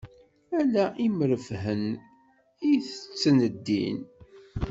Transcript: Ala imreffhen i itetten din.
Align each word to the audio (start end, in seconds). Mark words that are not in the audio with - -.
Ala 0.59 0.85
imreffhen 1.05 1.83
i 2.69 2.69
itetten 2.75 3.37
din. 3.65 3.97